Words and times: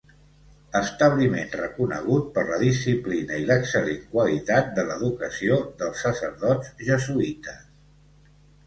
Establiment 0.77 1.51
reconegut 1.59 2.31
per 2.37 2.45
la 2.47 2.57
disciplina 2.63 3.37
i 3.43 3.45
l'excel·lent 3.51 4.03
qualitat 4.17 4.75
de 4.81 4.87
l'educació 4.89 5.63
dels 5.83 6.03
sacerdots 6.09 6.75
jesuïtes. 6.91 7.67